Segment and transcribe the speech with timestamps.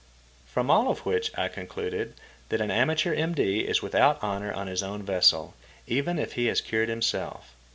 [0.47, 2.15] From all of which I concluded
[2.49, 3.59] that an amateur M.D.
[3.59, 5.53] is without honour on his own vessel,
[5.85, 7.53] even if he has cured himself.